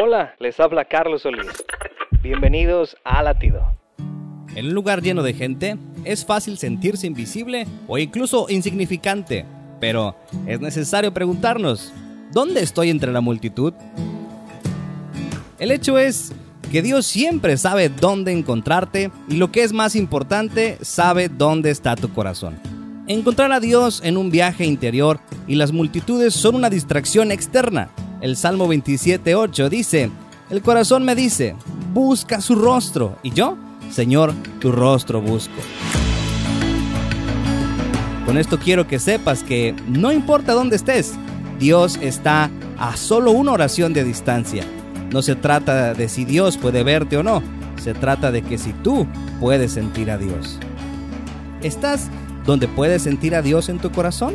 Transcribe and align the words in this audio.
Hola, 0.00 0.36
les 0.38 0.60
habla 0.60 0.84
Carlos 0.84 1.22
Solís. 1.22 1.48
Bienvenidos 2.22 2.96
a 3.02 3.20
Latido. 3.20 3.66
En 4.54 4.66
un 4.66 4.72
lugar 4.72 5.02
lleno 5.02 5.24
de 5.24 5.34
gente, 5.34 5.76
es 6.04 6.24
fácil 6.24 6.56
sentirse 6.56 7.08
invisible 7.08 7.66
o 7.88 7.98
incluso 7.98 8.46
insignificante, 8.48 9.44
pero 9.80 10.14
es 10.46 10.60
necesario 10.60 11.12
preguntarnos, 11.12 11.92
¿dónde 12.30 12.60
estoy 12.60 12.90
entre 12.90 13.10
la 13.10 13.20
multitud? 13.20 13.74
El 15.58 15.72
hecho 15.72 15.98
es 15.98 16.32
que 16.70 16.80
Dios 16.80 17.04
siempre 17.04 17.56
sabe 17.56 17.88
dónde 17.88 18.30
encontrarte 18.30 19.10
y 19.28 19.36
lo 19.36 19.50
que 19.50 19.64
es 19.64 19.72
más 19.72 19.96
importante, 19.96 20.78
sabe 20.80 21.28
dónde 21.28 21.70
está 21.70 21.96
tu 21.96 22.12
corazón. 22.12 22.60
Encontrar 23.08 23.50
a 23.50 23.58
Dios 23.58 24.00
en 24.04 24.16
un 24.16 24.30
viaje 24.30 24.64
interior 24.64 25.18
y 25.48 25.56
las 25.56 25.72
multitudes 25.72 26.34
son 26.34 26.54
una 26.54 26.70
distracción 26.70 27.32
externa. 27.32 27.90
El 28.20 28.36
Salmo 28.36 28.66
27.8 28.66 29.68
dice, 29.68 30.10
el 30.50 30.60
corazón 30.60 31.04
me 31.04 31.14
dice, 31.14 31.54
busca 31.94 32.40
su 32.40 32.56
rostro. 32.56 33.16
Y 33.22 33.30
yo, 33.30 33.56
Señor, 33.92 34.32
tu 34.58 34.72
rostro 34.72 35.20
busco. 35.20 35.54
Con 38.26 38.36
esto 38.36 38.58
quiero 38.58 38.88
que 38.88 38.98
sepas 38.98 39.44
que 39.44 39.74
no 39.86 40.10
importa 40.10 40.52
dónde 40.52 40.74
estés, 40.74 41.14
Dios 41.60 41.96
está 42.02 42.50
a 42.76 42.96
solo 42.96 43.30
una 43.30 43.52
oración 43.52 43.92
de 43.92 44.02
distancia. 44.02 44.64
No 45.12 45.22
se 45.22 45.36
trata 45.36 45.94
de 45.94 46.08
si 46.08 46.24
Dios 46.24 46.56
puede 46.56 46.82
verte 46.82 47.16
o 47.16 47.22
no, 47.22 47.40
se 47.80 47.94
trata 47.94 48.32
de 48.32 48.42
que 48.42 48.58
si 48.58 48.72
tú 48.72 49.06
puedes 49.38 49.72
sentir 49.72 50.10
a 50.10 50.18
Dios. 50.18 50.58
¿Estás 51.62 52.08
donde 52.44 52.66
puedes 52.66 53.02
sentir 53.02 53.36
a 53.36 53.42
Dios 53.42 53.68
en 53.68 53.78
tu 53.78 53.92
corazón? 53.92 54.34